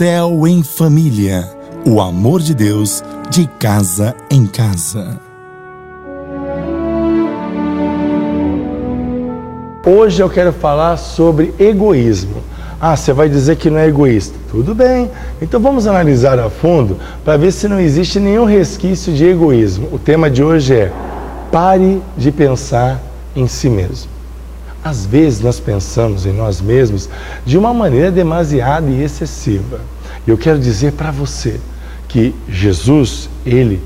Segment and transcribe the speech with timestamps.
[0.00, 1.46] Céu em Família.
[1.86, 5.20] O amor de Deus de casa em casa.
[9.84, 12.36] Hoje eu quero falar sobre egoísmo.
[12.80, 14.38] Ah, você vai dizer que não é egoísta.
[14.50, 15.10] Tudo bem.
[15.42, 19.90] Então vamos analisar a fundo para ver se não existe nenhum resquício de egoísmo.
[19.92, 20.92] O tema de hoje é
[21.52, 22.98] pare de pensar
[23.36, 24.19] em si mesmo.
[24.82, 27.08] Às vezes nós pensamos em nós mesmos
[27.44, 29.80] de uma maneira demasiada e excessiva.
[30.26, 31.60] Eu quero dizer para você
[32.08, 33.80] que Jesus, ele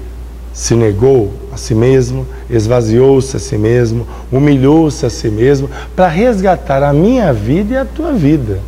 [0.52, 6.82] se negou a si mesmo, esvaziou-se a si mesmo, humilhou-se a si mesmo para resgatar
[6.82, 8.60] a minha vida e a tua vida.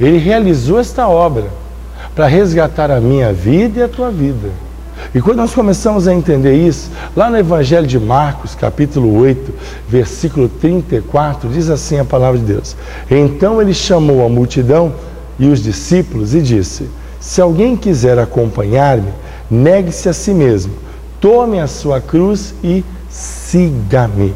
[0.00, 1.46] Ele realizou esta obra
[2.14, 4.50] para resgatar a minha vida e a tua vida.
[5.14, 9.54] E quando nós começamos a entender isso, lá no Evangelho de Marcos, capítulo 8,
[9.88, 12.76] versículo 34, diz assim a palavra de Deus:
[13.10, 14.92] Então ele chamou a multidão
[15.38, 19.10] e os discípulos e disse: Se alguém quiser acompanhar-me,
[19.50, 20.74] negue-se a si mesmo,
[21.18, 24.34] tome a sua cruz e siga-me.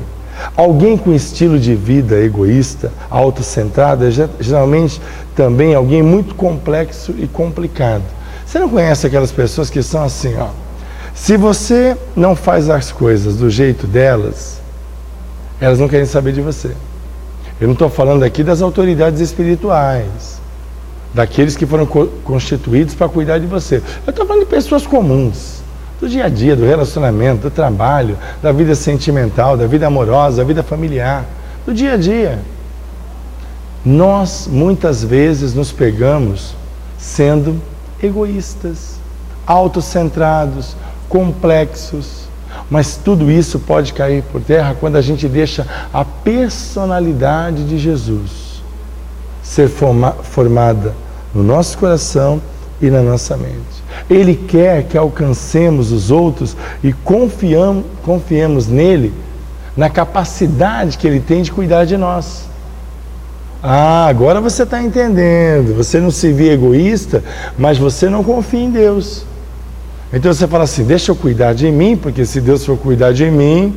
[0.56, 5.03] Alguém com estilo de vida egoísta, autocentrado, é geralmente
[5.37, 8.05] também alguém muito complexo e complicado.
[8.47, 10.62] Você não conhece aquelas pessoas que são assim, ó.
[11.15, 14.61] Se você não faz as coisas do jeito delas,
[15.61, 16.75] elas não querem saber de você.
[17.61, 20.41] Eu não estou falando aqui das autoridades espirituais,
[21.15, 23.83] daqueles que foram constituídos para cuidar de você.
[24.07, 25.63] Eu estou falando de pessoas comuns
[26.01, 30.45] do dia a dia, do relacionamento, do trabalho, da vida sentimental, da vida amorosa, da
[30.45, 31.25] vida familiar,
[31.65, 32.41] do dia a dia.
[33.85, 36.55] Nós muitas vezes nos pegamos
[36.99, 37.61] sendo
[38.03, 38.97] egoístas,
[39.47, 40.75] autocentrados,
[41.13, 42.23] complexos,
[42.71, 48.63] mas tudo isso pode cair por terra quando a gente deixa a personalidade de Jesus
[49.43, 50.95] ser forma, formada
[51.35, 52.41] no nosso coração
[52.81, 53.85] e na nossa mente.
[54.09, 59.12] Ele quer que alcancemos os outros e confiemos nele,
[59.77, 62.47] na capacidade que ele tem de cuidar de nós.
[63.62, 65.77] Ah, agora você está entendendo.
[65.77, 67.22] Você não se vê egoísta,
[67.59, 69.27] mas você não confia em Deus.
[70.12, 73.31] Então você fala assim: deixa eu cuidar de mim, porque se Deus for cuidar de
[73.31, 73.75] mim,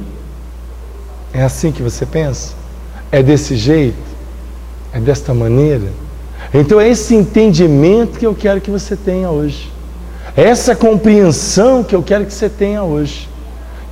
[1.33, 2.53] é assim que você pensa?
[3.11, 3.97] É desse jeito?
[4.91, 5.87] É desta maneira?
[6.53, 9.71] Então é esse entendimento que eu quero que você tenha hoje.
[10.35, 13.29] Essa compreensão que eu quero que você tenha hoje,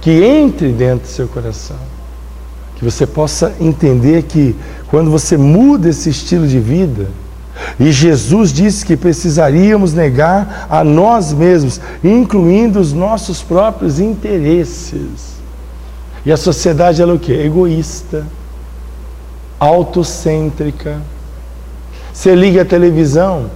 [0.01, 1.77] que entre dentro do seu coração,
[2.75, 4.55] que você possa entender que
[4.87, 7.07] quando você muda esse estilo de vida,
[7.79, 15.33] e Jesus disse que precisaríamos negar a nós mesmos, incluindo os nossos próprios interesses.
[16.25, 17.33] E a sociedade ela é o que?
[17.33, 18.25] Egoísta,
[19.59, 21.01] autocêntrica.
[22.13, 23.49] Você liga a televisão,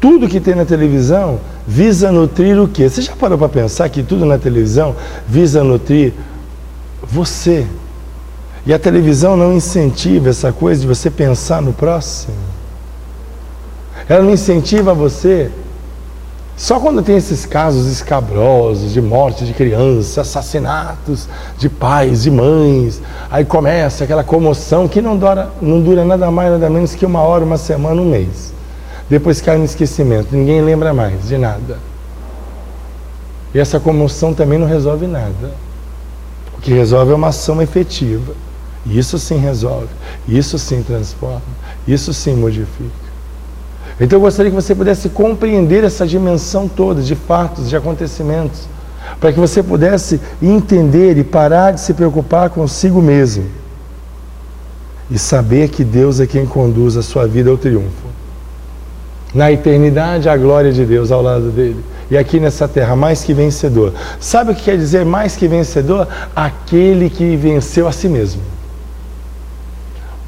[0.00, 2.88] tudo que tem na televisão visa nutrir o quê?
[2.88, 4.94] Você já parou para pensar que tudo na televisão
[5.26, 6.12] visa nutrir
[7.02, 7.66] você?
[8.66, 12.49] E a televisão não incentiva essa coisa de você pensar no próximo?
[14.10, 15.52] Ela não incentiva você
[16.56, 23.00] só quando tem esses casos escabrosos de morte de crianças, assassinatos de pais, de mães,
[23.30, 27.20] aí começa aquela comoção que não dura, não dura nada mais, nada menos que uma
[27.20, 28.52] hora, uma semana, um mês.
[29.08, 31.78] Depois cai no esquecimento, ninguém lembra mais de nada.
[33.54, 35.54] E essa comoção também não resolve nada.
[36.58, 38.34] O que resolve é uma ação efetiva.
[38.84, 39.88] Isso sim resolve,
[40.28, 41.40] isso sim transforma,
[41.86, 43.09] isso sim modifica.
[44.00, 48.62] Então eu gostaria que você pudesse compreender essa dimensão toda de fatos, de acontecimentos,
[49.20, 53.44] para que você pudesse entender e parar de se preocupar consigo mesmo
[55.10, 58.10] e saber que Deus é quem conduz a sua vida ao triunfo
[59.34, 61.82] na eternidade a glória de Deus ao lado dele.
[62.10, 63.92] E aqui nessa terra, mais que vencedor.
[64.18, 66.08] Sabe o que quer dizer mais que vencedor?
[66.34, 68.42] Aquele que venceu a si mesmo.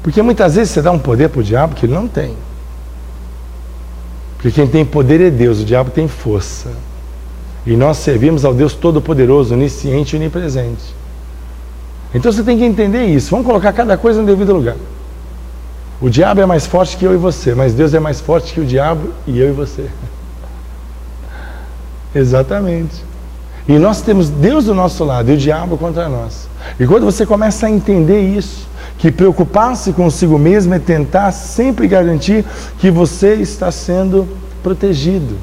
[0.01, 2.35] Porque muitas vezes você dá um poder para o diabo que ele não tem.
[4.43, 6.69] Porque quem tem poder é Deus, o diabo tem força.
[7.65, 10.93] E nós servimos ao Deus Todo-Poderoso, onisciente e onipresente.
[12.13, 13.31] Então você tem que entender isso.
[13.31, 14.75] Vamos colocar cada coisa no devido lugar.
[16.01, 18.59] O diabo é mais forte que eu e você, mas Deus é mais forte que
[18.59, 19.87] o diabo e eu e você.
[22.13, 23.01] Exatamente.
[23.65, 26.49] E nós temos Deus do nosso lado e o diabo contra nós.
[26.77, 28.67] E quando você começa a entender isso,
[29.03, 32.45] que preocupar-se consigo mesmo é tentar sempre garantir
[32.79, 34.25] que você está sendo
[34.63, 35.35] protegido.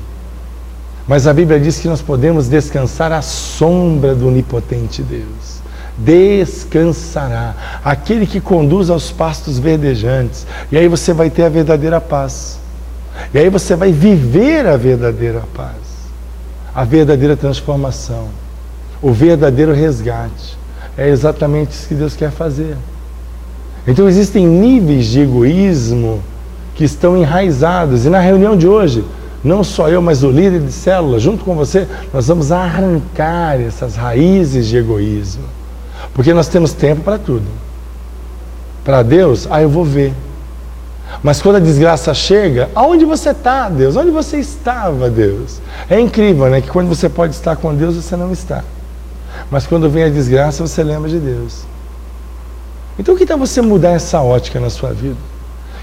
[1.07, 5.61] Mas a Bíblia diz que nós podemos descansar à sombra do onipotente Deus
[5.99, 7.55] descansará.
[7.85, 10.47] Aquele que conduz aos pastos verdejantes.
[10.73, 12.59] E aí você vai ter a verdadeira paz.
[13.35, 15.77] E aí você vai viver a verdadeira paz,
[16.75, 18.29] a verdadeira transformação,
[19.03, 20.59] o verdadeiro resgate.
[20.97, 22.79] É exatamente isso que Deus quer fazer.
[23.87, 26.23] Então existem níveis de egoísmo
[26.75, 28.05] que estão enraizados.
[28.05, 29.05] E na reunião de hoje,
[29.43, 33.97] não só eu, mas o líder de célula, junto com você, nós vamos arrancar essas
[33.97, 35.45] raízes de egoísmo.
[36.13, 37.47] Porque nós temos tempo para tudo.
[38.85, 40.13] Para Deus, ah, eu vou ver.
[41.23, 43.97] Mas quando a desgraça chega, aonde você está, Deus?
[43.97, 45.61] Onde você estava, Deus?
[45.89, 46.61] É incrível, né?
[46.61, 48.65] Que quando você pode estar com Deus, você não está.
[49.51, 51.65] Mas quando vem a desgraça, você lembra de Deus.
[52.99, 55.17] Então, que tal você mudar essa ótica na sua vida?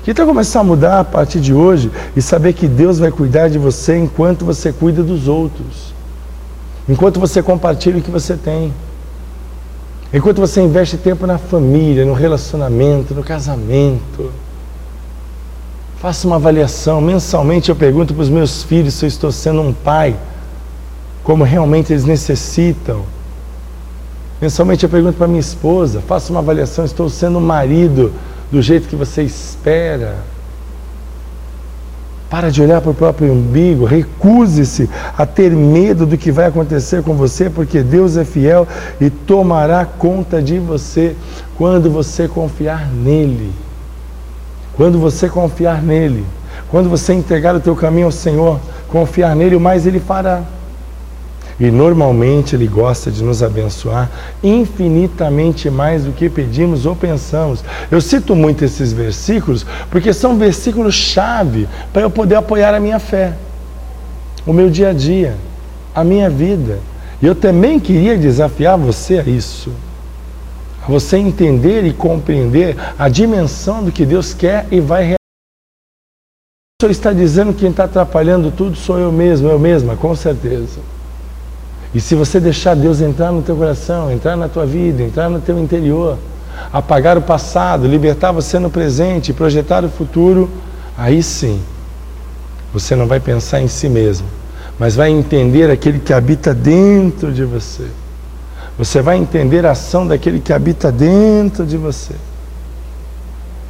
[0.08, 3.50] Que tal começar a mudar a partir de hoje e saber que Deus vai cuidar
[3.50, 5.94] de você enquanto você cuida dos outros,
[6.88, 8.74] enquanto você compartilha o que você tem,
[10.14, 14.32] enquanto você investe tempo na família, no relacionamento, no casamento.
[16.00, 17.02] Faça uma avaliação.
[17.02, 20.16] Mensalmente eu pergunto para os meus filhos se eu estou sendo um pai,
[21.22, 23.02] como realmente eles necessitam.
[24.42, 28.14] Mensalmente eu pergunto para minha esposa, faça uma avaliação, estou sendo marido
[28.52, 30.18] do jeito que você espera.
[32.30, 37.02] Para de olhar para o próprio umbigo, recuse-se a ter medo do que vai acontecer
[37.02, 38.68] com você, porque Deus é fiel
[39.00, 41.16] e tomará conta de você
[41.56, 43.52] quando você confiar nele.
[44.76, 46.24] Quando você confiar nele,
[46.70, 48.60] quando você entregar o teu caminho ao Senhor,
[48.90, 50.44] confiar nele, o mais ele fará.
[51.60, 54.10] E normalmente Ele gosta de nos abençoar
[54.44, 57.64] infinitamente mais do que pedimos ou pensamos.
[57.90, 63.34] Eu cito muito esses versículos porque são versículos-chave para eu poder apoiar a minha fé,
[64.46, 65.36] o meu dia a dia,
[65.96, 66.80] a minha vida.
[67.20, 69.72] E eu também queria desafiar você a isso.
[70.84, 75.18] A você entender e compreender a dimensão do que Deus quer e vai realizar.
[76.80, 80.16] O Senhor está dizendo que quem está atrapalhando tudo sou eu mesmo, eu mesma, com
[80.16, 80.80] certeza.
[81.94, 85.40] E se você deixar Deus entrar no teu coração, entrar na tua vida, entrar no
[85.40, 86.18] teu interior,
[86.72, 90.50] apagar o passado, libertar você no presente, projetar o futuro,
[90.98, 91.62] aí sim,
[92.74, 94.28] você não vai pensar em si mesmo,
[94.78, 97.88] mas vai entender aquele que habita dentro de você.
[98.78, 102.14] Você vai entender a ação daquele que habita dentro de você.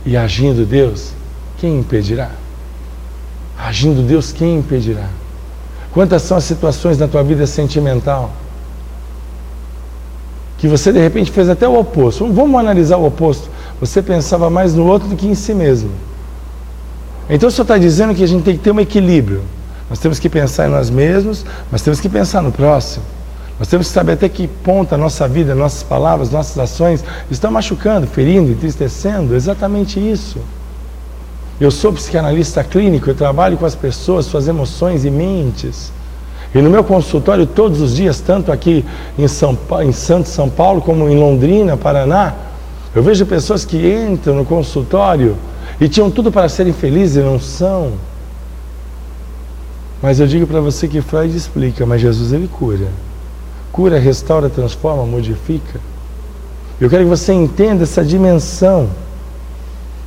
[0.05, 1.11] E agindo Deus,
[1.57, 2.31] quem impedirá?
[3.57, 5.07] Agindo Deus, quem impedirá?
[5.97, 8.29] Quantas são as situações na tua vida sentimental
[10.59, 12.31] que você de repente fez até o oposto?
[12.31, 13.49] Vamos analisar o oposto.
[13.81, 15.89] Você pensava mais no outro do que em si mesmo.
[17.27, 19.41] Então senhor está dizendo que a gente tem que ter um equilíbrio.
[19.89, 23.03] Nós temos que pensar em nós mesmos, mas temos que pensar no próximo.
[23.57, 27.49] Nós temos que saber até que ponto a nossa vida, nossas palavras, nossas ações estão
[27.49, 29.33] machucando, ferindo, entristecendo.
[29.33, 30.38] Exatamente isso.
[31.59, 35.92] Eu sou psicanalista clínico, eu trabalho com as pessoas, suas emoções e mentes.
[36.54, 38.86] E no meu consultório, todos os dias, tanto aqui
[39.18, 42.36] em, São, em Santo São Paulo, como em Londrina, Paraná,
[42.95, 45.36] eu vejo pessoas que entram no consultório
[45.81, 47.94] e tinham tudo para serem felizes e não são.
[50.01, 52.88] Mas eu digo para você que Freud explica, mas Jesus ele cura.
[53.71, 55.80] Cura, restaura, transforma, modifica.
[56.80, 58.89] Eu quero que você entenda essa dimensão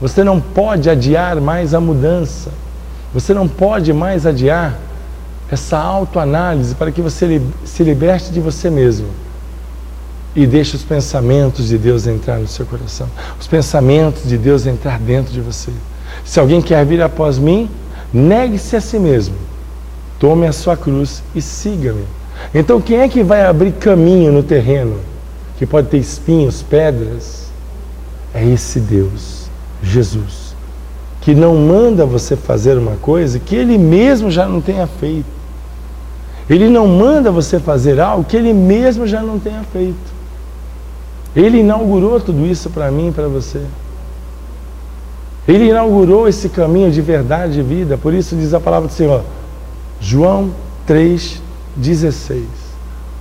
[0.01, 2.51] você não pode adiar mais a mudança.
[3.13, 4.79] Você não pode mais adiar
[5.51, 9.09] essa autoanálise para que você se liberte de você mesmo
[10.35, 13.09] e deixe os pensamentos de Deus entrar no seu coração.
[13.39, 15.73] Os pensamentos de Deus entrar dentro de você.
[16.25, 17.69] Se alguém quer vir após mim,
[18.13, 19.35] negue-se a si mesmo.
[20.19, 22.05] Tome a sua cruz e siga-me.
[22.55, 25.01] Então, quem é que vai abrir caminho no terreno
[25.59, 27.51] que pode ter espinhos, pedras?
[28.33, 29.40] É esse Deus.
[29.83, 30.55] Jesus,
[31.21, 35.41] que não manda você fazer uma coisa que ele mesmo já não tenha feito.
[36.49, 40.21] Ele não manda você fazer algo que ele mesmo já não tenha feito.
[41.35, 43.63] Ele inaugurou tudo isso para mim e para você.
[45.47, 47.97] Ele inaugurou esse caminho de verdade e vida.
[47.97, 49.23] Por isso diz a palavra do Senhor,
[50.01, 50.51] João
[50.89, 52.43] 3,16.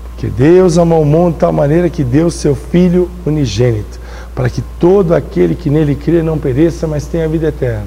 [0.09, 3.98] Porque Deus amou o mundo de tal maneira que deu seu Filho unigênito
[4.39, 7.84] para que todo aquele que nele crê não pereça, mas tenha vida eterna.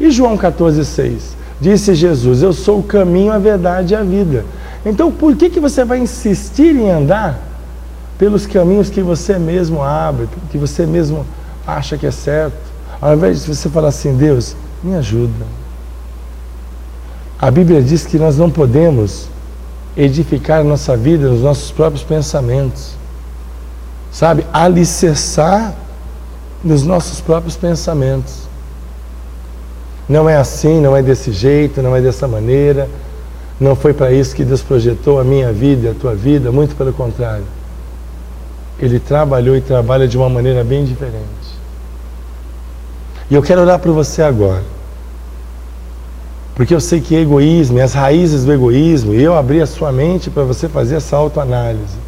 [0.00, 1.20] E João 14,6?
[1.60, 4.44] Disse Jesus: Eu sou o caminho, a verdade e a vida.
[4.84, 7.40] Então, por que, que você vai insistir em andar
[8.18, 11.24] pelos caminhos que você mesmo abre, que você mesmo
[11.64, 12.58] acha que é certo,
[13.00, 15.46] ao invés de você falar assim: Deus, me ajuda.
[17.38, 19.28] A Bíblia diz que nós não podemos
[19.96, 23.03] edificar nossa vida nos nossos próprios pensamentos
[24.14, 25.74] sabe, alicerçar
[26.62, 28.44] nos nossos próprios pensamentos.
[30.08, 32.88] Não é assim, não é desse jeito, não é dessa maneira.
[33.58, 36.76] Não foi para isso que Deus projetou a minha vida e a tua vida, muito
[36.76, 37.44] pelo contrário.
[38.78, 41.24] Ele trabalhou e trabalha de uma maneira bem diferente.
[43.28, 44.62] E eu quero orar por você agora.
[46.54, 50.30] Porque eu sei que egoísmo, as raízes do egoísmo, e eu abri a sua mente
[50.30, 52.03] para você fazer essa autoanálise.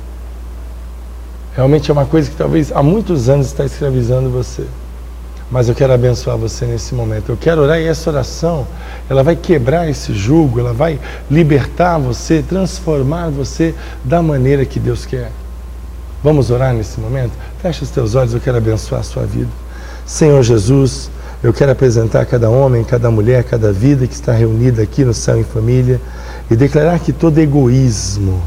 [1.56, 4.64] Realmente é uma coisa que talvez há muitos anos está escravizando você.
[5.50, 7.30] Mas eu quero abençoar você nesse momento.
[7.30, 8.66] Eu quero orar e essa oração,
[9.08, 15.06] ela vai quebrar esse jugo, ela vai libertar você, transformar você da maneira que Deus
[15.06, 15.30] quer.
[16.22, 17.32] Vamos orar nesse momento?
[17.62, 19.50] Feche os teus olhos, eu quero abençoar a sua vida.
[20.04, 21.10] Senhor Jesus,
[21.42, 25.38] eu quero apresentar cada homem, cada mulher, cada vida que está reunida aqui no céu
[25.38, 26.00] em família
[26.50, 28.42] e declarar que todo egoísmo,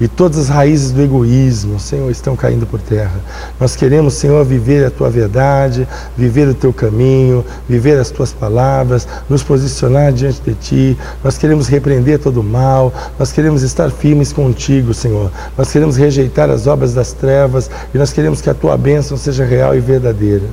[0.00, 3.20] e todas as raízes do egoísmo, Senhor, estão caindo por terra.
[3.58, 9.08] Nós queremos, Senhor, viver a tua verdade, viver o teu caminho, viver as tuas palavras,
[9.28, 10.98] nos posicionar diante de ti.
[11.24, 15.32] Nós queremos repreender todo o mal, nós queremos estar firmes contigo, Senhor.
[15.56, 19.44] Nós queremos rejeitar as obras das trevas e nós queremos que a tua bênção seja
[19.44, 20.44] real e verdadeira.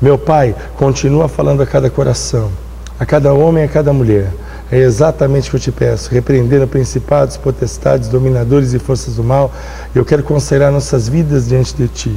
[0.00, 2.50] Meu Pai, continua falando a cada coração,
[2.98, 4.30] a cada homem e a cada mulher
[4.74, 9.52] é exatamente o que eu te peço, repreendendo principados, potestades, dominadores e forças do mal.
[9.94, 12.16] Eu quero conselhar nossas vidas diante de ti.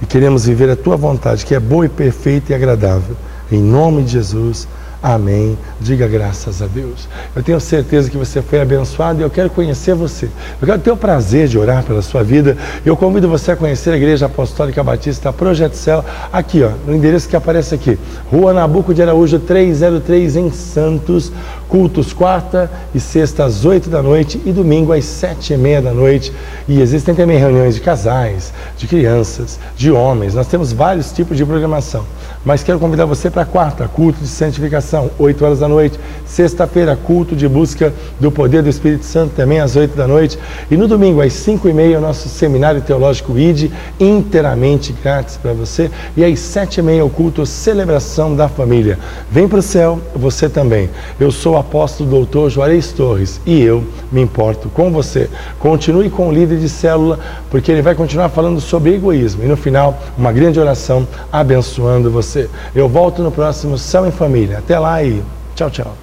[0.00, 3.14] E queremos viver a tua vontade, que é boa e perfeita e agradável.
[3.52, 4.66] Em nome de Jesus.
[5.02, 5.58] Amém.
[5.80, 7.08] Diga graças a Deus.
[7.34, 10.28] Eu tenho certeza que você foi abençoado e eu quero conhecer você.
[10.60, 12.56] Eu quero ter o prazer de orar pela sua vida.
[12.84, 17.28] Eu convido você a conhecer a Igreja Apostólica Batista Projeto Céu, aqui, ó, no endereço
[17.28, 17.98] que aparece aqui.
[18.30, 21.30] Rua Nabuco de Araújo 303, em Santos.
[21.68, 25.92] Cultos quarta e sexta às oito da noite e domingo às sete e meia da
[25.92, 26.32] noite.
[26.68, 30.34] E existem também reuniões de casais, de crianças, de homens.
[30.34, 32.04] Nós temos vários tipos de programação.
[32.44, 34.85] Mas quero convidar você para quarta, culto de santificação,
[35.18, 35.98] 8 horas da noite.
[36.24, 40.38] Sexta-feira, culto de busca do poder do Espírito Santo, também às 8 da noite.
[40.70, 45.52] E no domingo, às 5 e meia, o nosso seminário teológico ID, inteiramente grátis para
[45.52, 45.90] você.
[46.16, 48.98] E às 7 e meia, o culto Celebração da Família.
[49.30, 50.90] Vem para o céu, você também.
[51.18, 55.28] Eu sou o apóstolo doutor Juarez Torres e eu me importo com você.
[55.58, 57.18] Continue com o líder de célula,
[57.50, 59.42] porque ele vai continuar falando sobre egoísmo.
[59.42, 62.48] E no final, uma grande oração abençoando você.
[62.74, 64.62] Eu volto no próximo Céu em Família.
[64.76, 65.96] Até lá e tchau, tchau.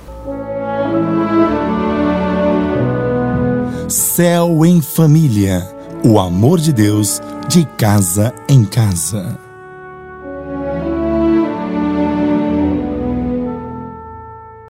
[3.88, 5.62] Céu em Família.
[6.04, 9.43] O amor de Deus de casa em casa.